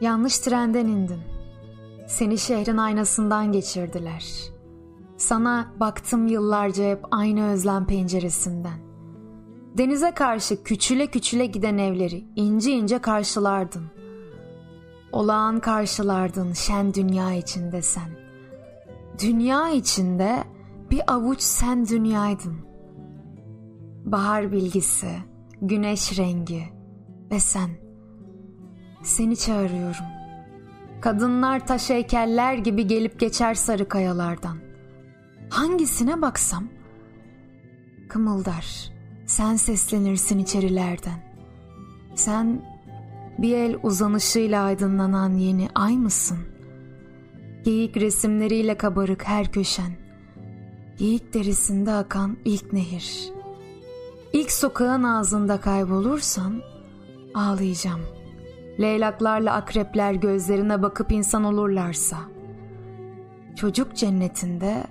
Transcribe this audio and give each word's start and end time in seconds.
Yanlış 0.00 0.38
trenden 0.38 0.86
indin. 0.86 1.20
Seni 2.06 2.38
şehrin 2.38 2.76
aynasından 2.76 3.52
geçirdiler. 3.52 4.24
Sana 5.16 5.72
baktım 5.80 6.26
yıllarca 6.26 6.84
hep 6.84 7.04
aynı 7.10 7.50
özlem 7.50 7.86
penceresinden. 7.86 8.78
Denize 9.78 10.10
karşı 10.10 10.62
küçüle 10.62 11.06
küçüle 11.06 11.46
giden 11.46 11.78
evleri 11.78 12.24
ince 12.36 12.72
ince 12.72 12.98
karşılardın. 12.98 13.84
Olağan 15.12 15.60
karşılardın 15.60 16.52
şen 16.52 16.94
dünya 16.94 17.32
içinde 17.32 17.82
sen. 17.82 18.10
Dünya 19.22 19.70
içinde 19.70 20.44
bir 20.90 21.12
avuç 21.12 21.40
sen 21.40 21.88
dünyaydın. 21.88 22.56
Bahar 24.04 24.52
bilgisi, 24.52 25.10
güneş 25.62 26.18
rengi 26.18 26.62
ve 27.30 27.40
sen. 27.40 27.87
Seni 29.02 29.36
çağırıyorum. 29.36 30.04
Kadınlar 31.00 31.66
taş 31.66 31.90
heykeller 31.90 32.54
gibi 32.54 32.86
gelip 32.86 33.20
geçer 33.20 33.54
sarı 33.54 33.88
kayalardan. 33.88 34.56
Hangisine 35.50 36.22
baksam 36.22 36.64
kımıldar. 38.08 38.92
Sen 39.26 39.56
seslenirsin 39.56 40.38
içerilerden. 40.38 41.28
Sen 42.14 42.62
bir 43.38 43.56
el 43.56 43.76
uzanışıyla 43.82 44.62
aydınlanan 44.64 45.34
yeni 45.34 45.68
ay 45.74 45.96
mısın? 45.96 46.38
Geyik 47.64 47.96
resimleriyle 47.96 48.76
kabarık 48.76 49.24
her 49.24 49.52
köşen. 49.52 49.92
Geyik 50.98 51.34
derisinde 51.34 51.92
akan 51.92 52.36
ilk 52.44 52.72
nehir. 52.72 53.32
İlk 54.32 54.52
sokağın 54.52 55.02
ağzında 55.02 55.60
kaybolursan 55.60 56.62
ağlayacağım. 57.34 58.17
Leylaklarla 58.80 59.54
akrepler 59.54 60.12
gözlerine 60.12 60.82
bakıp 60.82 61.12
insan 61.12 61.44
olurlarsa. 61.44 62.18
Çocuk 63.56 63.96
cennetinde 63.96 64.86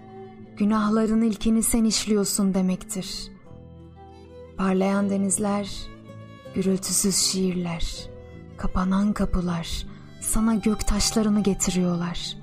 günahların 0.57 1.21
ilkini 1.21 1.63
sen 1.63 1.83
işliyorsun 1.83 2.53
demektir. 2.53 3.31
Parlayan 4.57 5.09
denizler, 5.09 5.69
gürültüsüz 6.55 7.15
şiirler, 7.15 8.09
kapanan 8.57 9.13
kapılar 9.13 9.85
sana 10.21 10.55
gök 10.55 10.87
taşlarını 10.87 11.43
getiriyorlar. 11.43 12.37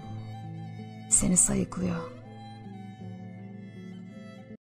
Seni 1.09 1.37
sayıklıyor. 1.37 2.11